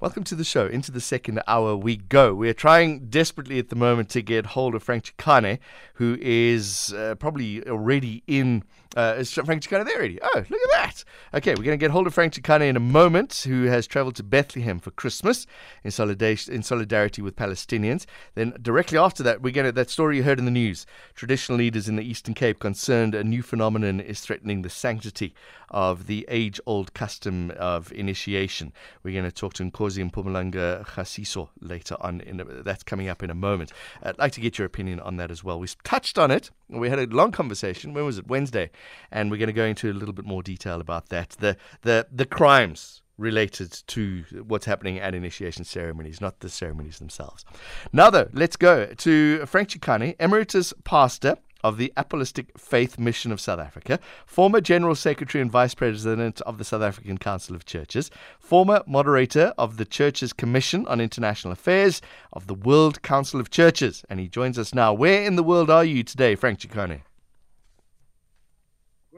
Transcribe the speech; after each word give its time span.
Welcome 0.00 0.22
to 0.24 0.36
the 0.36 0.44
show. 0.44 0.68
Into 0.68 0.92
the 0.92 1.00
second 1.00 1.42
hour 1.48 1.74
we 1.74 1.96
go. 1.96 2.32
We 2.32 2.48
are 2.48 2.54
trying 2.54 3.06
desperately 3.08 3.58
at 3.58 3.68
the 3.68 3.74
moment 3.74 4.10
to 4.10 4.22
get 4.22 4.46
hold 4.46 4.76
of 4.76 4.84
Frank 4.84 5.06
Chikane, 5.06 5.58
who 5.94 6.16
is 6.20 6.94
uh, 6.96 7.16
probably 7.16 7.66
already 7.66 8.22
in. 8.28 8.62
Uh, 8.96 9.16
is 9.18 9.32
Frank 9.32 9.62
Chikane 9.62 9.84
there 9.84 9.96
already? 9.96 10.18
Oh, 10.22 10.44
look 10.48 10.60
at 10.60 10.70
that. 10.72 11.04
Okay, 11.34 11.50
we're 11.50 11.62
going 11.62 11.78
to 11.78 11.82
get 11.82 11.90
hold 11.90 12.06
of 12.06 12.14
Frank 12.14 12.32
Chikane 12.32 12.68
in 12.68 12.76
a 12.76 12.80
moment, 12.80 13.44
who 13.46 13.64
has 13.64 13.86
traveled 13.86 14.16
to 14.16 14.22
Bethlehem 14.22 14.78
for 14.78 14.90
Christmas 14.90 15.46
in 15.84 15.90
solidarity, 15.90 16.52
in 16.52 16.62
solidarity 16.62 17.20
with 17.20 17.36
Palestinians. 17.36 18.06
Then, 18.34 18.54
directly 18.62 18.96
after 18.96 19.22
that, 19.22 19.42
we're 19.42 19.52
going 19.52 19.66
to. 19.66 19.72
That 19.72 19.90
story 19.90 20.16
you 20.16 20.22
heard 20.22 20.38
in 20.38 20.46
the 20.46 20.50
news. 20.50 20.86
Traditional 21.14 21.58
leaders 21.58 21.88
in 21.88 21.96
the 21.96 22.02
Eastern 22.02 22.34
Cape 22.34 22.58
concerned 22.58 23.14
a 23.14 23.22
new 23.22 23.42
phenomenon 23.42 24.00
is 24.00 24.20
threatening 24.20 24.62
the 24.62 24.70
sanctity 24.70 25.34
of 25.70 26.06
the 26.06 26.24
age 26.28 26.58
old 26.64 26.94
custom 26.94 27.52
of 27.58 27.92
initiation. 27.92 28.72
We're 29.02 29.12
going 29.12 29.30
to 29.30 29.32
talk 29.32 29.52
to 29.54 29.70
Nkosi 29.70 30.00
and 30.00 30.12
Mpumalanga 30.12 30.86
Khasiso 30.86 31.50
later 31.60 31.96
on. 32.00 32.22
A, 32.22 32.62
that's 32.62 32.82
coming 32.82 33.08
up 33.08 33.22
in 33.22 33.30
a 33.30 33.34
moment. 33.34 33.72
I'd 34.02 34.18
like 34.18 34.32
to 34.32 34.40
get 34.40 34.58
your 34.58 34.66
opinion 34.66 34.98
on 35.00 35.16
that 35.18 35.30
as 35.30 35.44
well. 35.44 35.60
We 35.60 35.68
touched 35.84 36.18
on 36.18 36.30
it. 36.30 36.50
We 36.68 36.88
had 36.88 36.98
a 36.98 37.06
long 37.06 37.32
conversation. 37.32 37.92
When 37.92 38.04
was 38.04 38.18
it? 38.18 38.26
Wednesday. 38.26 38.70
And 39.10 39.30
we're 39.30 39.38
going 39.38 39.48
to 39.48 39.52
go 39.52 39.64
into 39.64 39.90
a 39.90 39.94
little 39.94 40.12
bit 40.14 40.24
more 40.24 40.42
detail 40.42 40.80
about 40.80 41.08
that. 41.08 41.30
The, 41.40 41.56
the, 41.82 42.06
the 42.12 42.26
crimes 42.26 43.02
related 43.18 43.72
to 43.88 44.24
what's 44.46 44.64
happening 44.64 44.98
at 44.98 45.14
initiation 45.14 45.64
ceremonies, 45.64 46.20
not 46.20 46.40
the 46.40 46.48
ceremonies 46.48 46.98
themselves. 46.98 47.44
Now, 47.92 48.10
though, 48.10 48.28
let's 48.32 48.56
go 48.56 48.86
to 48.86 49.44
Frank 49.46 49.70
Chikane, 49.70 50.14
emeritus 50.20 50.72
pastor 50.84 51.36
of 51.64 51.76
the 51.76 51.92
Apostolic 51.96 52.56
Faith 52.56 52.98
Mission 52.98 53.32
of 53.32 53.40
South 53.40 53.58
Africa, 53.58 53.98
former 54.26 54.60
General 54.60 54.94
Secretary 54.94 55.42
and 55.42 55.50
Vice 55.50 55.74
President 55.74 56.40
of 56.42 56.58
the 56.58 56.64
South 56.64 56.82
African 56.82 57.18
Council 57.18 57.56
of 57.56 57.64
Churches, 57.64 58.10
former 58.38 58.82
moderator 58.86 59.52
of 59.58 59.76
the 59.76 59.84
Church's 59.84 60.32
Commission 60.32 60.86
on 60.86 61.00
International 61.00 61.52
Affairs 61.52 62.00
of 62.32 62.46
the 62.46 62.54
World 62.54 63.02
Council 63.02 63.40
of 63.40 63.50
Churches. 63.50 64.04
And 64.08 64.20
he 64.20 64.28
joins 64.28 64.58
us 64.58 64.72
now. 64.72 64.92
Where 64.92 65.24
in 65.24 65.34
the 65.34 65.42
world 65.42 65.68
are 65.68 65.84
you 65.84 66.04
today, 66.04 66.36
Frank 66.36 66.60
Chikane? 66.60 67.02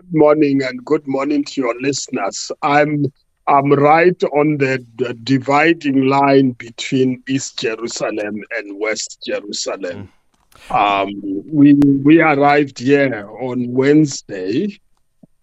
Good 0.01 0.15
morning 0.15 0.63
and 0.63 0.83
good 0.83 1.07
morning 1.07 1.45
to 1.45 1.61
your 1.61 1.79
listeners. 1.79 2.51
I'm 2.63 3.13
I'm 3.47 3.71
right 3.71 4.23
on 4.33 4.57
the, 4.57 4.83
the 4.97 5.13
dividing 5.13 6.07
line 6.07 6.53
between 6.53 7.23
East 7.29 7.59
Jerusalem 7.59 8.43
and 8.57 8.81
West 8.81 9.19
Jerusalem. 9.27 10.11
Mm. 10.71 10.75
Um, 10.75 11.43
we 11.53 11.75
we 11.75 12.23
arrived 12.23 12.79
here 12.79 13.29
on 13.43 13.71
Wednesday, 13.75 14.81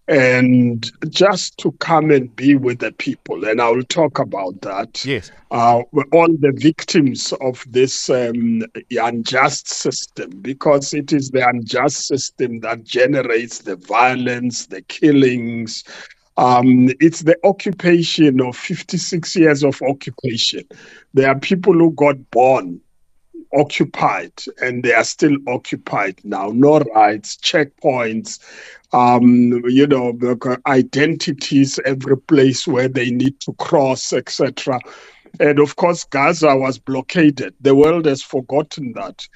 and 0.08 0.90
just 1.10 1.58
to 1.58 1.72
come 1.72 2.10
and 2.10 2.34
be 2.34 2.56
with 2.56 2.78
the 2.78 2.92
people, 2.92 3.44
and 3.44 3.60
I 3.60 3.68
will 3.70 3.84
talk 3.84 4.18
about 4.18 4.60
that. 4.62 5.04
Yes, 5.04 5.30
uh, 5.50 5.82
we're 5.92 6.04
all 6.12 6.28
the 6.28 6.52
victims 6.52 7.32
of 7.40 7.64
this 7.68 8.08
um, 8.08 8.62
unjust 8.90 9.68
system, 9.68 10.30
because 10.40 10.94
it 10.94 11.12
is 11.12 11.30
the 11.30 11.46
unjust 11.46 12.06
system 12.06 12.60
that 12.60 12.84
generates 12.84 13.58
the 13.60 13.76
violence, 13.76 14.66
the 14.66 14.82
killings. 14.82 15.84
Um, 16.38 16.88
it's 17.00 17.22
the 17.22 17.36
occupation 17.44 18.40
of 18.40 18.56
56 18.56 19.34
years 19.36 19.64
of 19.64 19.82
occupation. 19.82 20.64
There 21.12 21.28
are 21.28 21.38
people 21.38 21.74
who 21.74 21.90
got 21.92 22.30
born 22.30 22.80
occupied 23.54 24.32
and 24.60 24.82
they 24.82 24.92
are 24.92 25.04
still 25.04 25.36
occupied 25.46 26.20
now. 26.24 26.50
No 26.52 26.80
rights, 26.94 27.36
checkpoints, 27.36 28.38
um, 28.92 29.62
you 29.66 29.86
know, 29.86 30.18
identities 30.66 31.78
every 31.84 32.16
place 32.16 32.66
where 32.66 32.88
they 32.88 33.10
need 33.10 33.38
to 33.40 33.52
cross, 33.54 34.12
etc. 34.12 34.80
And 35.40 35.58
of 35.58 35.76
course, 35.76 36.04
Gaza 36.04 36.56
was 36.56 36.78
blockaded. 36.78 37.54
The 37.60 37.74
world 37.74 38.06
has 38.06 38.22
forgotten 38.22 38.92
that. 38.92 39.26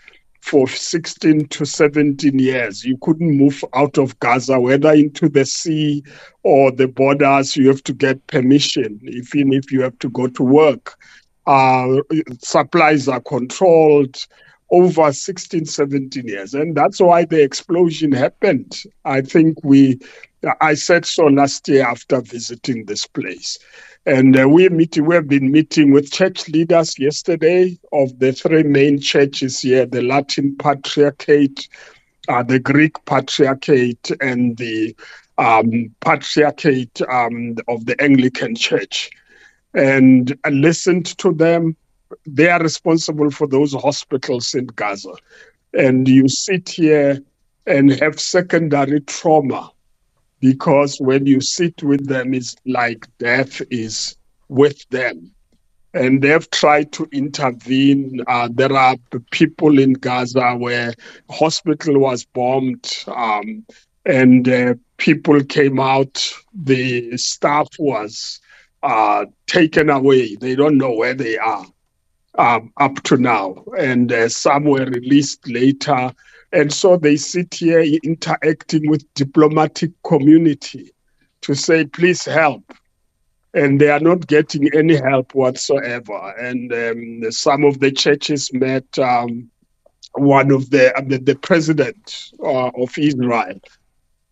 For 0.40 0.66
16 0.66 1.46
to 1.46 1.64
17 1.64 2.36
years, 2.36 2.84
you 2.84 2.98
couldn't 3.00 3.30
move 3.30 3.64
out 3.74 3.96
of 3.96 4.18
Gaza, 4.18 4.58
whether 4.58 4.92
into 4.92 5.28
the 5.28 5.44
sea 5.44 6.02
or 6.42 6.72
the 6.72 6.88
borders. 6.88 7.56
You 7.56 7.68
have 7.68 7.84
to 7.84 7.92
get 7.92 8.26
permission, 8.26 8.98
even 9.04 9.52
if 9.52 9.70
you 9.70 9.82
have 9.82 9.96
to 10.00 10.10
go 10.10 10.26
to 10.26 10.42
work 10.42 10.98
uh, 11.46 11.96
supplies 12.40 13.08
are 13.08 13.20
controlled 13.20 14.16
over 14.70 15.12
16, 15.12 15.66
17 15.66 16.26
years. 16.26 16.54
And 16.54 16.74
that's 16.74 17.00
why 17.00 17.24
the 17.24 17.42
explosion 17.42 18.10
happened. 18.10 18.82
I 19.04 19.20
think 19.20 19.58
we, 19.62 20.00
I 20.60 20.74
said 20.74 21.04
so 21.04 21.26
last 21.26 21.68
year 21.68 21.84
after 21.86 22.20
visiting 22.22 22.86
this 22.86 23.06
place. 23.06 23.58
And 24.06 24.36
uh, 24.36 24.48
we're 24.48 24.70
meeting, 24.70 25.04
we've 25.04 25.28
been 25.28 25.52
meeting 25.52 25.92
with 25.92 26.10
church 26.10 26.48
leaders 26.48 26.98
yesterday 26.98 27.78
of 27.92 28.18
the 28.18 28.32
three 28.32 28.64
main 28.64 28.98
churches 28.98 29.60
here 29.60 29.86
the 29.86 30.02
Latin 30.02 30.56
Patriarchate, 30.56 31.68
uh, 32.28 32.42
the 32.42 32.58
Greek 32.58 33.04
Patriarchate, 33.04 34.10
and 34.20 34.56
the 34.56 34.96
um, 35.38 35.94
Patriarchate 36.00 37.00
um, 37.08 37.56
of 37.68 37.84
the 37.86 38.00
Anglican 38.02 38.56
Church 38.56 39.10
and 39.74 40.36
listened 40.50 41.06
to 41.18 41.32
them. 41.32 41.76
They 42.26 42.48
are 42.48 42.60
responsible 42.62 43.30
for 43.30 43.46
those 43.46 43.72
hospitals 43.74 44.54
in 44.54 44.66
Gaza. 44.66 45.14
And 45.72 46.06
you 46.08 46.28
sit 46.28 46.68
here 46.68 47.20
and 47.66 47.90
have 47.92 48.20
secondary 48.20 49.00
trauma 49.00 49.70
because 50.40 51.00
when 51.00 51.26
you 51.26 51.40
sit 51.40 51.82
with 51.82 52.06
them, 52.08 52.34
it's 52.34 52.56
like 52.66 53.06
death 53.18 53.62
is 53.70 54.16
with 54.48 54.88
them. 54.90 55.30
And 55.94 56.22
they've 56.22 56.50
tried 56.50 56.92
to 56.92 57.08
intervene. 57.12 58.20
Uh, 58.26 58.48
there 58.52 58.72
are 58.72 58.96
people 59.30 59.78
in 59.78 59.92
Gaza 59.94 60.54
where 60.56 60.94
hospital 61.30 61.98
was 61.98 62.24
bombed, 62.24 62.90
um, 63.08 63.64
and 64.06 64.48
uh, 64.48 64.74
people 64.96 65.42
came 65.44 65.78
out. 65.78 66.32
The 66.54 67.16
staff 67.18 67.68
was 67.78 68.40
uh, 68.82 69.26
taken 69.46 69.90
away. 69.90 70.36
They 70.36 70.54
don't 70.54 70.78
know 70.78 70.92
where 70.92 71.14
they 71.14 71.38
are 71.38 71.66
um, 72.36 72.72
up 72.78 73.02
to 73.04 73.16
now. 73.16 73.64
And 73.78 74.12
uh, 74.12 74.28
some 74.28 74.64
were 74.64 74.84
released 74.84 75.48
later. 75.48 76.12
And 76.52 76.72
so 76.72 76.96
they 76.96 77.16
sit 77.16 77.54
here 77.54 77.80
interacting 78.02 78.88
with 78.90 79.12
diplomatic 79.14 79.90
community 80.02 80.90
to 81.42 81.54
say, 81.54 81.84
please 81.84 82.24
help. 82.24 82.72
And 83.54 83.80
they 83.80 83.90
are 83.90 84.00
not 84.00 84.26
getting 84.26 84.74
any 84.74 84.96
help 84.96 85.34
whatsoever. 85.34 86.34
And 86.38 86.72
um, 86.72 87.32
some 87.32 87.64
of 87.64 87.80
the 87.80 87.92
churches 87.92 88.52
met 88.52 88.98
um, 88.98 89.50
one 90.14 90.50
of 90.50 90.70
the, 90.70 90.96
uh, 90.96 91.02
the, 91.06 91.18
the 91.18 91.36
president 91.36 92.32
uh, 92.42 92.68
of 92.68 92.96
Israel 92.96 93.60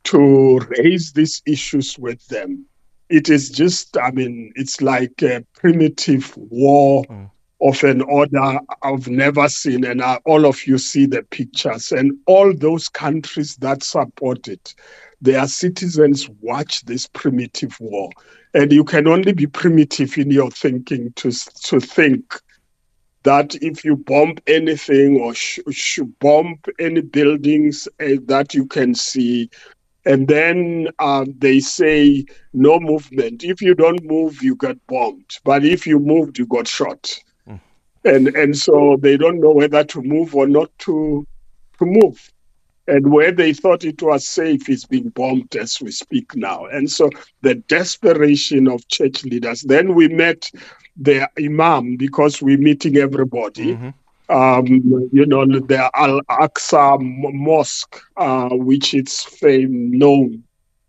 to 0.05 0.59
raise 0.79 1.13
these 1.13 1.43
issues 1.47 1.99
with 1.99 2.27
them 2.29 2.67
it 3.11 3.29
is 3.29 3.51
just, 3.51 3.97
I 3.99 4.13
mean, 4.13 4.53
it's 4.55 4.81
like 4.81 5.23
a 5.23 5.45
primitive 5.55 6.35
war 6.37 7.05
mm. 7.05 7.31
of 7.61 7.83
an 7.83 8.03
order 8.03 8.61
I've 8.83 9.09
never 9.09 9.49
seen. 9.49 9.85
And 9.85 10.01
I, 10.01 10.21
all 10.25 10.47
of 10.47 10.67
you 10.67 10.79
see 10.79 11.07
the 11.07 11.25
pictures. 11.25 11.91
And 11.91 12.17
all 12.27 12.55
those 12.55 12.89
countries 12.89 13.57
that 13.57 13.83
support 13.83 14.47
it, 14.47 14.75
their 15.21 15.47
citizens 15.49 16.31
watch 16.41 16.85
this 16.85 17.09
primitive 17.09 17.77
war. 17.81 18.11
And 18.55 18.73
you 18.73 18.85
can 18.85 19.09
only 19.09 19.33
be 19.33 19.47
primitive 19.47 20.17
in 20.17 20.31
your 20.31 20.51
thinking 20.51 21.13
to, 21.17 21.33
to 21.65 21.81
think 21.81 22.41
that 23.25 23.57
if 23.57 23.85
you 23.85 23.97
bomb 23.97 24.37
anything 24.47 25.21
or 25.21 25.35
sh- 25.35 25.59
sh- 25.71 26.01
bomb 26.21 26.59
any 26.79 27.01
buildings 27.01 27.89
uh, 28.01 28.17
that 28.27 28.55
you 28.55 28.67
can 28.67 28.95
see, 28.95 29.51
and 30.05 30.29
then 30.29 30.89
um, 30.99 31.35
they 31.39 31.61
say 31.61 32.25
no 32.53 32.81
movement. 32.81 33.45
If 33.45 33.61
you 33.61 33.75
don't 33.75 34.03
move, 34.05 34.43
you 34.43 34.57
get 34.57 34.85
bombed. 34.87 35.39
But 35.45 35.65
if 35.65 35.87
you 35.87 35.99
moved, 35.99 36.39
you 36.39 36.47
got 36.47 36.67
shot. 36.67 37.19
Mm. 37.49 37.61
And 38.05 38.29
and 38.29 38.57
so 38.57 38.97
they 39.01 39.17
don't 39.17 39.41
know 39.41 39.53
whether 39.53 39.85
to 39.85 40.03
move 40.03 40.35
or 40.35 40.47
not 40.47 40.71
to 40.81 41.27
to 41.79 41.87
move. 41.87 42.33
And 42.87 43.13
where 43.13 43.31
they 43.31 43.53
thought 43.53 43.85
it 43.85 44.03
was 44.03 44.27
safe 44.27 44.69
is 44.69 44.85
being 44.85 45.11
bombed 45.11 45.55
as 45.55 45.81
we 45.81 45.93
speak 45.93 46.35
now. 46.35 46.65
And 46.67 46.91
so 46.91 47.11
the 47.43 47.55
desperation 47.55 48.67
of 48.69 48.89
church 48.89 49.23
leaders. 49.25 49.61
Then 49.63 49.95
we 49.95 50.09
met 50.09 50.51
the 50.97 51.29
imam 51.39 51.97
because 51.97 52.43
we're 52.43 52.59
meeting 52.59 52.97
everybody. 52.97 53.75
Mm-hmm 53.75 53.91
um, 54.31 54.67
you 55.13 55.27
know, 55.27 55.45
the 55.45 55.91
Al 55.95 56.21
Aqsa 56.31 56.99
Mosque, 57.01 58.01
uh, 58.17 58.51
which 58.51 58.95
is 58.95 59.21
fame 59.23 59.91
known 59.99 60.45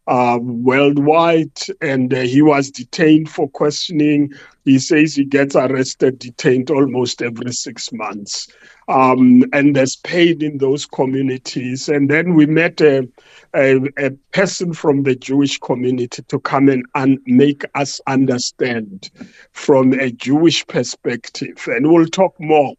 uh, 0.08 0.38
worldwide, 0.42 1.58
and 1.80 2.14
uh, 2.14 2.22
he 2.22 2.42
was 2.42 2.70
detained 2.70 3.30
for 3.30 3.50
questioning. 3.50 4.32
He 4.66 4.78
says 4.78 5.16
he 5.16 5.26
gets 5.26 5.56
arrested, 5.56 6.20
detained 6.20 6.70
almost 6.70 7.22
every 7.22 7.52
six 7.52 7.92
months. 7.92 8.48
Um, 8.88 9.46
and 9.54 9.76
there's 9.76 9.96
pain 9.96 10.44
in 10.44 10.58
those 10.58 10.86
communities. 10.86 11.88
And 11.88 12.10
then 12.10 12.34
we 12.34 12.46
met 12.46 12.82
a, 12.82 13.08
a, 13.56 13.80
a 13.98 14.12
person 14.34 14.74
from 14.74 15.04
the 15.04 15.16
Jewish 15.16 15.58
community 15.60 16.22
to 16.24 16.40
come 16.40 16.68
and 16.68 16.86
un- 16.94 17.22
make 17.26 17.64
us 17.76 18.02
understand 18.08 19.10
from 19.54 19.94
a 19.94 20.12
Jewish 20.12 20.68
perspective. 20.68 21.64
And 21.68 21.92
we'll 21.92 22.08
talk 22.08 22.38
more 22.40 22.76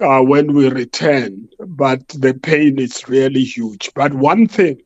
uh, 0.00 0.20
when 0.20 0.54
we 0.54 0.68
return, 0.68 1.48
but 1.58 2.06
the 2.08 2.34
pain 2.34 2.78
is 2.78 3.08
really 3.08 3.44
huge. 3.44 3.90
But 3.94 4.14
one 4.14 4.46
thing 4.46 4.80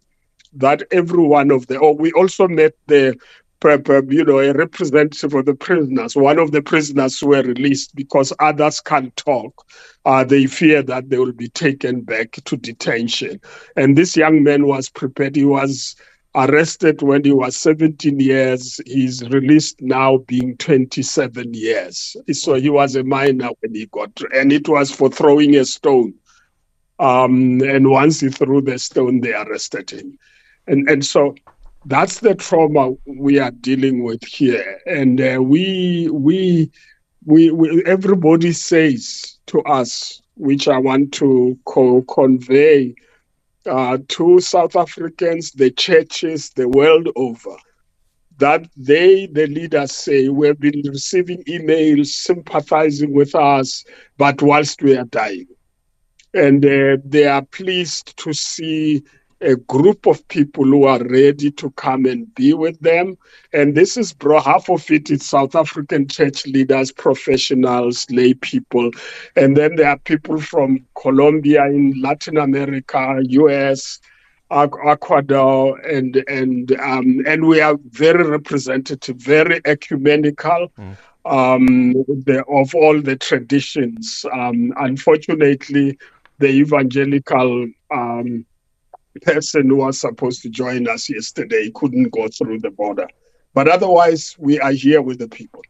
that 0.55 0.83
every 0.91 1.23
one 1.23 1.51
of 1.51 1.67
the, 1.67 1.79
oh, 1.81 1.93
we 1.93 2.13
also 2.13 2.49
met 2.49 2.75
the, 2.87 3.17
you 3.63 4.25
know, 4.25 4.39
a 4.39 4.53
representative 4.53 5.35
of 5.35 5.45
the 5.45 5.55
prisoners. 5.55 6.17
One 6.17 6.39
of 6.39 6.53
the 6.53 6.63
prisoners 6.63 7.23
were 7.23 7.43
released 7.43 7.95
because 7.95 8.33
others 8.41 8.81
can't 8.81 9.15
talk. 9.17 9.67
Uh, 10.05 10.25
they 10.25 10.47
fear 10.47 10.83
that 10.83 11.11
they 11.11 11.19
will 11.19 11.33
be 11.33 11.49
taken 11.49 12.01
back 12.01 12.33
to 12.45 12.57
detention. 12.57 13.41
And 13.77 13.99
this 13.99 14.17
young 14.17 14.43
man 14.43 14.67
was 14.67 14.89
prepared. 14.89 15.37
He 15.37 15.45
was 15.45 15.95
arrested 16.35 17.03
when 17.03 17.25
he 17.25 17.33
was 17.33 17.57
17 17.57 18.21
years. 18.21 18.81
He's 18.87 19.23
released 19.29 19.81
now 19.81 20.19
being 20.19 20.57
27 20.57 21.55
years. 21.55 22.17
So 22.33 22.55
he 22.55 22.71
was 22.71 22.97
a 22.97 23.05
minor 23.05 23.51
when 23.61 23.75
he 23.75 23.87
got, 23.87 24.11
and 24.35 24.53
it 24.53 24.69
was 24.69 24.91
for 24.91 25.11
throwing 25.11 25.57
a 25.57 25.65
stone. 25.65 26.15
Um, 26.99 27.61
and 27.63 27.91
once 27.91 28.21
he 28.21 28.29
threw 28.29 28.61
the 28.61 28.79
stone, 28.79 29.21
they 29.21 29.35
arrested 29.35 29.91
him 29.91 30.19
and 30.67 30.89
and 30.89 31.05
so 31.05 31.35
that's 31.87 32.21
the 32.21 32.35
trauma 32.35 32.93
we 33.07 33.39
are 33.39 33.51
dealing 33.51 34.03
with 34.05 34.23
here 34.25 34.81
and 34.87 35.21
uh, 35.21 35.39
we, 35.43 36.09
we, 36.13 36.71
we 37.25 37.51
we 37.51 37.83
everybody 37.85 38.53
says 38.53 39.39
to 39.47 39.61
us 39.63 40.21
which 40.37 40.69
i 40.69 40.79
want 40.79 41.13
to 41.13 41.59
co- 41.65 42.03
convey 42.03 42.95
uh, 43.67 43.99
to 44.09 44.41
south 44.41 44.77
africans 44.77 45.53
the 45.53 45.71
churches 45.71 46.51
the 46.51 46.69
world 46.69 47.09
over 47.17 47.57
that 48.41 48.67
they 48.77 49.27
the 49.27 49.47
leaders 49.47 49.93
say 49.93 50.29
we 50.29 50.47
have 50.49 50.59
been 50.59 50.83
receiving 50.89 51.45
emails 51.45 52.07
sympathizing 52.07 53.13
with 53.13 53.35
us 53.35 53.85
but 54.17 54.43
whilst 54.43 54.83
we 54.83 54.97
are 54.97 55.05
dying. 55.05 55.47
And 56.35 56.65
uh, 56.65 56.99
they 57.05 57.27
are 57.27 57.43
pleased 57.43 58.17
to 58.19 58.33
see 58.33 59.03
a 59.41 59.57
group 59.57 60.07
of 60.07 60.27
people 60.29 60.65
who 60.65 60.85
are 60.85 61.03
ready 61.05 61.51
to 61.51 61.71
come 61.73 62.05
and 62.05 62.33
be 62.35 62.53
with 62.53 62.79
them. 62.81 63.17
And 63.53 63.75
this 63.75 63.97
is 63.97 64.13
bro, 64.13 64.41
half 64.41 64.69
of 64.69 64.91
it 64.91 65.11
is 65.11 65.25
South 65.25 65.55
African 65.55 66.09
church 66.09 66.47
leaders, 66.47 66.93
professionals, 66.93 68.07
lay 68.11 68.35
people. 68.35 68.91
And 69.37 69.57
then 69.57 69.77
there 69.77 69.89
are 69.89 69.99
people 69.99 70.41
from 70.41 70.87
Colombia 70.95 71.65
in 71.67 72.01
Latin 72.01 72.37
America, 72.37 73.21
US, 73.23 74.01
Ecuador, 74.51 75.79
and 75.81 76.23
and 76.29 76.73
um, 76.81 77.23
and 77.27 77.47
we 77.47 77.61
are 77.61 77.79
very 77.91 78.25
representative, 78.25 79.17
very 79.17 79.61
ecumenical. 79.65 80.73
Mm. 80.79 80.97
Um, 81.27 81.93
the, 81.93 82.43
of 82.49 82.75
all 82.75 82.99
the 82.99 83.15
traditions. 83.15 84.25
Um, 84.33 84.73
unfortunately, 84.79 85.99
the 86.39 86.49
evangelical 86.49 87.69
um, 87.91 88.47
person 89.21 89.69
who 89.69 89.77
was 89.77 90.01
supposed 90.01 90.43
to 90.43 90.49
join 90.49 90.89
us 90.89 91.09
yesterday 91.09 91.71
couldn't 91.75 92.11
go 92.11 92.29
through 92.29 92.61
the 92.61 92.71
border. 92.71 93.09
But 93.55 93.69
otherwise, 93.69 94.37
we 94.39 94.61
are 94.61 94.73
here 94.73 95.03
with 95.03 95.19
the 95.19 95.29
people. 95.29 95.63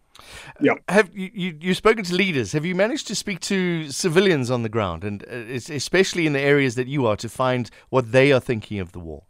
Yeah. 0.61 0.75
Have 0.89 1.15
you, 1.15 1.31
you 1.33 1.59
you've 1.61 1.77
spoken 1.77 2.05
to 2.05 2.15
leaders? 2.15 2.53
Have 2.53 2.67
you 2.67 2.75
managed 2.75 3.07
to 3.09 3.15
speak 3.15 3.41
to 3.41 3.91
civilians 3.91 4.51
on 4.51 4.63
the 4.63 4.69
ground, 4.69 5.05
and 5.05 5.25
uh, 5.25 5.55
especially 5.75 6.27
in 6.27 6.35
the 6.35 6.41
areas 6.41 6.75
that 6.75 6.89
you 6.89 7.07
are, 7.07 7.17
to 7.17 7.29
find 7.29 7.71
what 7.89 8.13
they 8.13 8.33
are 8.33 8.41
thinking 8.41 8.79
of 8.79 8.93
the 8.93 9.01
war? 9.01 9.25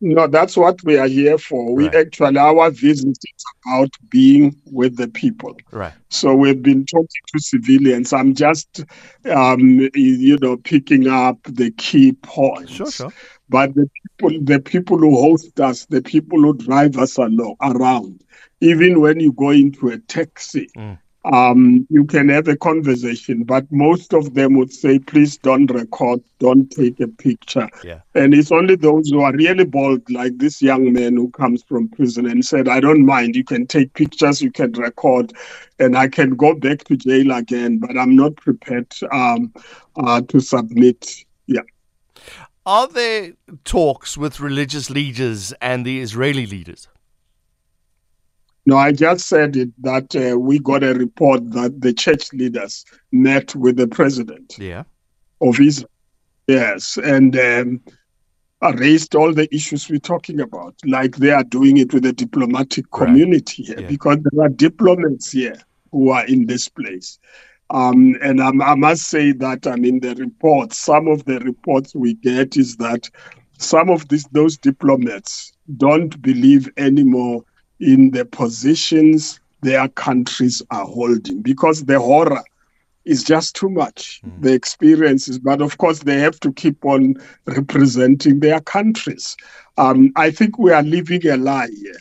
No, 0.00 0.28
that's 0.28 0.56
what 0.56 0.82
we 0.84 0.96
are 0.96 1.08
here 1.08 1.38
for. 1.38 1.74
We 1.74 1.88
actually, 1.88 2.38
our 2.38 2.70
visit 2.70 3.08
is 3.08 3.44
about 3.66 3.90
being 4.10 4.54
with 4.66 4.96
the 4.96 5.08
people. 5.08 5.56
Right. 5.72 5.92
So 6.08 6.34
we've 6.34 6.62
been 6.62 6.86
talking 6.86 7.08
to 7.34 7.40
civilians. 7.40 8.12
I'm 8.12 8.34
just, 8.34 8.84
um, 9.30 9.88
you 9.94 10.38
know, 10.40 10.56
picking 10.56 11.08
up 11.08 11.38
the 11.44 11.72
key 11.72 12.12
points. 12.12 12.72
Sure, 12.72 12.90
sure. 12.90 13.12
But 13.48 13.74
the 13.74 13.90
people, 14.18 14.44
the 14.44 14.60
people 14.60 14.98
who 14.98 15.16
host 15.16 15.58
us, 15.58 15.86
the 15.86 16.02
people 16.02 16.40
who 16.42 16.54
drive 16.54 16.96
us 16.96 17.16
along, 17.16 17.56
around, 17.60 18.22
even 18.60 19.00
when 19.00 19.18
you 19.18 19.32
go 19.32 19.50
into 19.50 19.88
a 19.88 19.98
taxi, 19.98 20.68
mm 20.76 20.98
um, 21.32 21.86
you 21.90 22.06
can 22.06 22.30
have 22.30 22.48
a 22.48 22.56
conversation, 22.56 23.44
but 23.44 23.70
most 23.70 24.14
of 24.14 24.34
them 24.34 24.54
would 24.54 24.72
say, 24.72 24.98
please 24.98 25.36
don't 25.36 25.70
record, 25.70 26.22
don't 26.38 26.70
take 26.70 26.98
a 27.00 27.08
picture. 27.08 27.68
Yeah. 27.84 28.00
And 28.14 28.32
it's 28.32 28.50
only 28.50 28.76
those 28.76 29.10
who 29.10 29.20
are 29.20 29.32
really 29.32 29.64
bold, 29.64 30.08
like 30.10 30.38
this 30.38 30.62
young 30.62 30.92
man 30.92 31.16
who 31.16 31.30
comes 31.30 31.62
from 31.62 31.88
prison 31.88 32.26
and 32.26 32.44
said, 32.44 32.66
I 32.66 32.80
don't 32.80 33.04
mind, 33.04 33.36
you 33.36 33.44
can 33.44 33.66
take 33.66 33.92
pictures, 33.92 34.40
you 34.40 34.50
can 34.50 34.72
record, 34.72 35.34
and 35.78 35.98
I 35.98 36.08
can 36.08 36.30
go 36.30 36.54
back 36.54 36.84
to 36.84 36.96
jail 36.96 37.30
again, 37.32 37.78
but 37.78 37.98
I'm 37.98 38.16
not 38.16 38.36
prepared 38.36 38.92
um, 39.12 39.52
uh, 39.96 40.22
to 40.22 40.40
submit. 40.40 41.24
Yeah. 41.46 41.60
Are 42.64 42.88
there 42.88 43.34
talks 43.64 44.16
with 44.16 44.40
religious 44.40 44.88
leaders 44.88 45.52
and 45.60 45.84
the 45.84 46.00
Israeli 46.00 46.46
leaders? 46.46 46.88
No, 48.68 48.76
I 48.76 48.92
just 48.92 49.28
said 49.28 49.56
it 49.56 49.70
that 49.82 50.14
uh, 50.14 50.38
we 50.38 50.58
got 50.58 50.84
a 50.84 50.92
report 50.92 51.52
that 51.52 51.80
the 51.80 51.90
church 51.90 52.34
leaders 52.34 52.84
met 53.12 53.54
with 53.56 53.78
the 53.78 53.88
president 53.88 54.56
yeah. 54.58 54.82
of 55.40 55.58
Israel. 55.58 55.88
Yes, 56.48 56.98
and 57.02 57.34
um, 57.38 57.80
raised 58.74 59.14
all 59.14 59.32
the 59.32 59.48
issues 59.54 59.88
we're 59.88 59.98
talking 60.00 60.38
about, 60.38 60.74
like 60.84 61.16
they 61.16 61.30
are 61.30 61.44
doing 61.44 61.78
it 61.78 61.94
with 61.94 62.02
the 62.02 62.12
diplomatic 62.12 62.90
community 62.90 63.62
right. 63.62 63.68
here, 63.68 63.80
yeah. 63.80 63.88
because 63.88 64.18
there 64.22 64.44
are 64.44 64.50
diplomats 64.50 65.32
here 65.32 65.56
who 65.90 66.10
are 66.10 66.26
in 66.26 66.44
this 66.44 66.68
place. 66.68 67.18
Um, 67.70 68.16
and 68.20 68.38
I, 68.42 68.48
I 68.48 68.74
must 68.74 69.04
say 69.04 69.32
that 69.32 69.66
I 69.66 69.76
mean 69.76 70.00
the 70.00 70.14
reports, 70.16 70.76
some 70.76 71.08
of 71.08 71.24
the 71.24 71.40
reports 71.40 71.94
we 71.94 72.12
get 72.12 72.58
is 72.58 72.76
that 72.76 73.08
some 73.56 73.88
of 73.88 74.08
these 74.08 74.26
those 74.32 74.58
diplomats 74.58 75.54
don't 75.78 76.20
believe 76.20 76.68
anymore 76.76 77.44
in 77.80 78.10
the 78.10 78.24
positions 78.24 79.40
their 79.62 79.88
countries 79.88 80.62
are 80.70 80.84
holding 80.84 81.42
because 81.42 81.84
the 81.84 81.98
horror 81.98 82.42
is 83.04 83.24
just 83.24 83.56
too 83.56 83.70
much, 83.70 84.20
mm. 84.24 84.42
the 84.42 84.52
experiences. 84.52 85.38
But 85.38 85.62
of 85.62 85.78
course, 85.78 86.00
they 86.00 86.20
have 86.20 86.38
to 86.40 86.52
keep 86.52 86.84
on 86.84 87.14
representing 87.46 88.40
their 88.40 88.60
countries. 88.60 89.36
Um, 89.78 90.12
I 90.16 90.30
think 90.30 90.58
we 90.58 90.72
are 90.72 90.82
living 90.82 91.26
a 91.26 91.36
lie 91.36 91.68
here. 91.68 91.96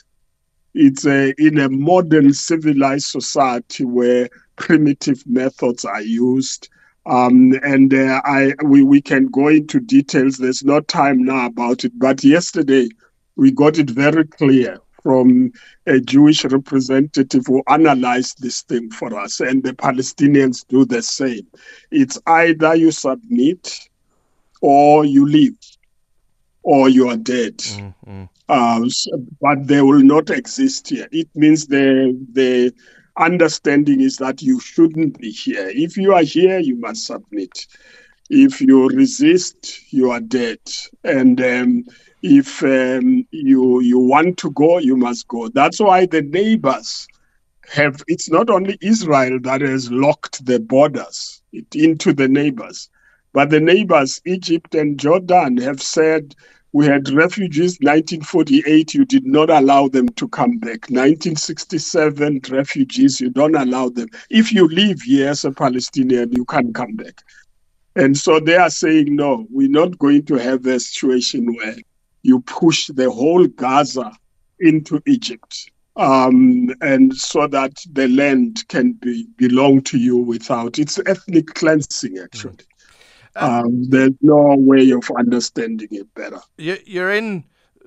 It's 0.74 1.06
a, 1.06 1.34
in 1.42 1.58
a 1.60 1.70
modern 1.70 2.34
civilized 2.34 3.08
society 3.08 3.86
where 3.86 4.30
primitive 4.58 5.26
methods 5.26 5.86
are 5.86 6.02
used. 6.02 6.70
Um, 7.06 7.54
and 7.64 7.94
uh, 7.94 8.22
I 8.26 8.54
we, 8.64 8.84
we 8.84 9.02
can 9.02 9.28
go 9.28 9.48
into 9.48 9.80
details. 9.80 10.38
There's 10.38 10.66
no 10.66 10.82
time 10.82 11.24
now 11.24 11.46
about 11.46 11.86
it. 11.86 11.98
But 11.98 12.24
yesterday, 12.24 12.90
we 13.38 13.50
got 13.52 13.78
it 13.78 13.90
very 13.90 14.26
clear 14.26 14.78
from 15.04 15.52
a 15.86 16.00
Jewish 16.00 16.44
representative 16.46 17.46
who 17.48 17.64
analyzed 17.68 18.42
this 18.42 18.62
thing 18.62 18.90
for 18.92 19.18
us, 19.18 19.40
and 19.40 19.64
the 19.64 19.74
Palestinians 19.74 20.66
do 20.68 20.86
the 20.86 21.02
same. 21.02 21.48
It's 21.92 22.20
either 22.28 22.76
you 22.76 22.92
submit 22.92 23.90
or 24.62 25.06
you 25.06 25.26
leave 25.26 25.58
or 26.64 26.90
you 26.90 27.10
are 27.10 27.18
dead. 27.18 27.58
Mm-hmm. 27.58 28.24
Uh, 28.50 28.82
but 29.42 29.68
they 29.68 29.82
will 29.82 30.04
not 30.04 30.30
exist 30.30 30.90
here. 30.90 31.08
It 31.12 31.30
means 31.36 31.68
the 31.68 32.18
the 32.34 32.74
understanding 33.18 34.02
is 34.02 34.18
that 34.18 34.42
you 34.42 34.60
shouldn't 34.60 35.20
be 35.20 35.32
here. 35.32 35.70
If 35.70 35.98
you 35.98 36.14
are 36.14 36.24
here, 36.24 36.60
you 36.60 36.76
must 36.76 37.06
submit. 37.06 37.68
If 38.30 38.62
you 38.62 38.90
resist, 38.90 39.92
you 39.94 40.12
are 40.12 40.20
dead. 40.20 40.60
And 41.04 41.42
um, 41.42 41.86
if 42.22 42.64
um, 42.64 43.26
you 43.32 43.80
you 43.82 44.00
want 44.00 44.38
to 44.40 44.52
go, 44.52 44.80
you 44.80 44.98
must 44.98 45.28
go. 45.28 45.50
That's 45.50 45.80
why 45.80 46.06
the 46.06 46.22
neighbors 46.22 47.08
have. 47.70 48.04
It's 48.08 48.30
not 48.30 48.50
only 48.50 48.78
Israel 48.82 49.40
that 49.42 49.62
has 49.62 49.92
locked 49.92 50.46
the 50.46 50.60
borders 50.60 51.42
into 51.74 52.14
the 52.14 52.28
neighbors, 52.28 52.90
but 53.34 53.50
the 53.50 53.60
neighbors, 53.60 54.22
Egypt 54.26 54.76
and 54.76 55.00
Jordan, 55.00 55.58
have 55.58 55.82
said. 55.82 56.36
We 56.74 56.86
had 56.86 57.10
refugees 57.10 57.80
1948, 57.82 58.94
you 58.94 59.06
did 59.06 59.26
not 59.26 59.50
allow 59.50 59.88
them 59.88 60.10
to 60.10 60.28
come 60.28 60.60
back. 60.60 60.90
1967, 60.92 62.42
refugees, 62.52 63.22
you 63.22 63.30
don't 63.32 63.56
allow 63.56 63.90
them. 63.90 64.10
If 64.30 64.52
you 64.52 64.68
live 64.68 65.02
here 65.02 65.30
as 65.30 65.46
a 65.46 65.52
Palestinian, 65.52 66.34
you 66.34 66.46
can't 66.46 66.76
come 66.76 66.96
back. 66.98 67.24
And 67.96 68.16
so 68.16 68.40
they 68.40 68.58
are 68.58 68.70
saying, 68.70 69.16
no, 69.16 69.48
we're 69.50 69.70
not 69.70 69.98
going 69.98 70.26
to 70.26 70.36
have 70.36 70.68
a 70.68 70.80
situation 70.80 71.56
where 71.56 71.78
you 72.28 72.42
push 72.42 72.88
the 72.88 73.10
whole 73.10 73.48
Gaza 73.48 74.12
into 74.60 75.02
Egypt. 75.08 75.72
Um, 75.96 76.70
and 76.82 77.16
so 77.16 77.48
that 77.48 77.74
the 77.92 78.08
land 78.08 78.68
can 78.68 78.92
be 78.92 79.26
belong 79.38 79.82
to 79.84 79.98
you 79.98 80.18
without 80.18 80.78
it's 80.78 81.00
ethnic 81.08 81.56
cleansing 81.56 82.20
actually. 82.20 82.58
Mm. 83.36 83.42
Um, 83.42 83.84
there's 83.90 84.12
no 84.22 84.56
way 84.58 84.92
of 84.92 85.10
understanding 85.18 85.88
it 85.92 86.14
better. 86.14 86.40
You're 86.58 87.12
in 87.12 87.46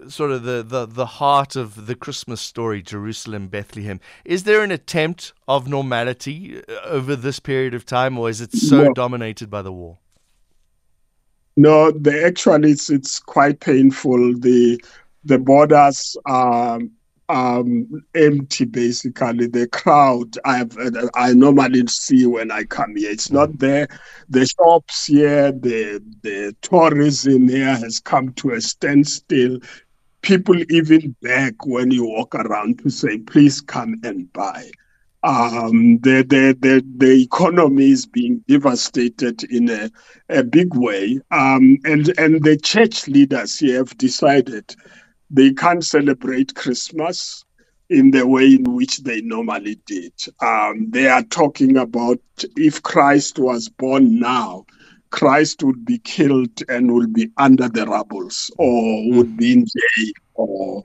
sort 0.08 0.32
of 0.32 0.42
the, 0.42 0.64
the, 0.66 0.86
the 0.86 1.06
heart 1.06 1.54
of 1.56 1.86
the 1.86 1.94
Christmas 1.94 2.40
story, 2.40 2.82
Jerusalem, 2.82 3.48
Bethlehem. 3.48 4.00
Is 4.24 4.44
there 4.44 4.62
an 4.62 4.70
attempt 4.70 5.32
of 5.46 5.68
normality 5.68 6.62
uh, 6.68 6.80
over 6.84 7.14
this 7.14 7.38
period 7.38 7.74
of 7.74 7.84
time, 7.84 8.18
or 8.18 8.28
is 8.30 8.40
it 8.40 8.52
so 8.52 8.84
no. 8.84 8.92
dominated 8.94 9.50
by 9.50 9.62
the 9.62 9.72
war? 9.72 9.98
No, 11.64 11.90
the 11.90 12.24
actually 12.24 12.70
it's 12.72 12.88
it's 12.90 13.18
quite 13.20 13.60
painful. 13.60 14.38
The 14.38 14.82
the 15.24 15.38
borders 15.38 16.16
are 16.24 16.80
um, 17.28 18.02
empty 18.14 18.64
basically. 18.64 19.46
The 19.46 19.68
crowd 19.68 20.38
I 20.44 20.64
I 21.14 21.34
normally 21.34 21.86
see 21.88 22.24
when 22.26 22.50
I 22.50 22.64
come 22.64 22.96
here, 22.96 23.10
it's 23.10 23.30
not 23.30 23.58
there. 23.58 23.88
The 24.30 24.46
shops 24.46 25.06
here, 25.06 25.52
the 25.52 26.02
the 26.22 26.56
tourism 26.62 27.48
here 27.48 27.76
has 27.76 28.00
come 28.00 28.32
to 28.34 28.52
a 28.52 28.60
standstill 28.60 29.58
people 30.22 30.56
even 30.70 31.14
beg 31.22 31.56
when 31.64 31.90
you 31.90 32.04
walk 32.06 32.34
around 32.34 32.78
to 32.80 32.90
say, 32.90 33.18
please 33.18 33.60
come 33.60 34.00
and 34.04 34.32
buy. 34.32 34.70
Um, 35.22 35.98
the, 35.98 36.24
the, 36.26 36.56
the, 36.58 36.84
the 36.96 37.22
economy 37.22 37.90
is 37.90 38.06
being 38.06 38.42
devastated 38.48 39.44
in 39.44 39.68
a, 39.68 39.90
a 40.30 40.42
big 40.42 40.74
way. 40.74 41.20
Um, 41.30 41.78
and, 41.84 42.08
and 42.18 42.42
the 42.42 42.56
church 42.56 43.06
leaders 43.06 43.58
here 43.58 43.78
have 43.78 43.96
decided 43.98 44.74
they 45.30 45.52
can't 45.52 45.84
celebrate 45.84 46.54
Christmas 46.54 47.44
in 47.90 48.12
the 48.12 48.26
way 48.26 48.54
in 48.54 48.64
which 48.74 48.98
they 48.98 49.20
normally 49.20 49.78
did. 49.84 50.12
Um, 50.40 50.90
they 50.90 51.08
are 51.08 51.24
talking 51.24 51.76
about 51.76 52.20
if 52.56 52.82
Christ 52.82 53.38
was 53.38 53.68
born 53.68 54.18
now, 54.18 54.64
Christ 55.10 55.64
would 55.64 55.84
be 55.84 55.98
killed 55.98 56.62
and 56.68 56.92
will 56.92 57.08
be 57.08 57.30
under 57.36 57.68
the 57.68 57.84
rubbles 57.84 58.50
or 58.58 59.10
would 59.10 59.26
hmm. 59.26 59.36
be 59.36 59.52
in 59.52 59.66
jail 59.66 60.12
or 60.34 60.82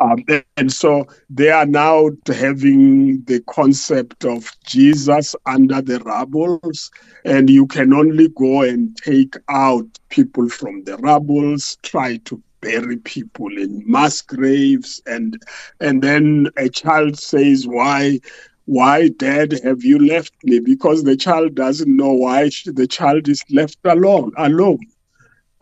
um, 0.00 0.24
and 0.56 0.72
so 0.72 1.06
they 1.30 1.50
are 1.50 1.66
now 1.66 2.10
having 2.26 3.22
the 3.24 3.40
concept 3.48 4.24
of 4.24 4.50
Jesus 4.66 5.34
under 5.46 5.82
the 5.82 6.00
rubbles, 6.00 6.90
and 7.24 7.50
you 7.50 7.66
can 7.66 7.92
only 7.92 8.28
go 8.30 8.62
and 8.62 8.96
take 8.96 9.34
out 9.50 9.86
people 10.10 10.48
from 10.48 10.84
the 10.84 10.96
rubbles, 10.98 11.76
try 11.82 12.16
to 12.24 12.42
bury 12.62 12.96
people 12.98 13.48
in 13.58 13.82
mass 13.86 14.22
graves, 14.22 15.02
and 15.06 15.40
and 15.80 16.02
then 16.02 16.48
a 16.56 16.68
child 16.70 17.18
says, 17.18 17.66
"Why 17.66 18.20
why, 18.66 19.08
Dad, 19.08 19.54
have 19.64 19.82
you 19.84 19.98
left 19.98 20.32
me? 20.44 20.60
Because 20.60 21.04
the 21.04 21.16
child 21.16 21.54
doesn't 21.56 21.94
know 21.96 22.12
why 22.12 22.50
the 22.66 22.86
child 22.88 23.28
is 23.28 23.42
left 23.50 23.78
alone. 23.84 24.32
Alone. 24.38 24.78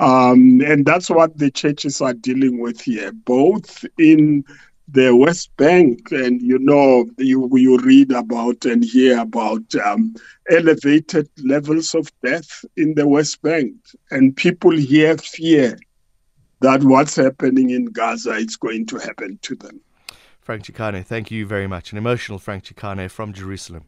Um, 0.00 0.62
and 0.62 0.86
that's 0.86 1.10
what 1.10 1.36
the 1.36 1.50
churches 1.50 2.00
are 2.00 2.14
dealing 2.14 2.58
with 2.58 2.80
here, 2.80 3.12
both 3.12 3.84
in 3.98 4.44
the 4.88 5.14
West 5.14 5.54
Bank, 5.58 6.10
and 6.10 6.40
you 6.40 6.58
know, 6.58 7.04
you, 7.18 7.48
you 7.56 7.78
read 7.78 8.10
about 8.10 8.64
and 8.64 8.82
hear 8.82 9.20
about 9.20 9.62
um, 9.84 10.14
elevated 10.50 11.28
levels 11.44 11.94
of 11.94 12.10
death 12.24 12.64
in 12.78 12.94
the 12.94 13.06
West 13.06 13.42
Bank, 13.42 13.74
and 14.10 14.34
people 14.34 14.74
here 14.74 15.18
fear 15.18 15.78
that 16.60 16.82
what's 16.82 17.16
happening 17.16 17.68
in 17.68 17.84
Gaza 17.86 18.32
is 18.32 18.56
going 18.56 18.86
to 18.86 18.96
happen 18.96 19.38
to 19.42 19.54
them. 19.54 19.80
Frank 20.40 20.64
Chikane, 20.64 21.04
thank 21.04 21.30
you 21.30 21.44
very 21.44 21.66
much. 21.66 21.92
An 21.92 21.98
emotional 21.98 22.38
Frank 22.38 22.64
Chikane 22.64 23.10
from 23.10 23.34
Jerusalem. 23.34 23.84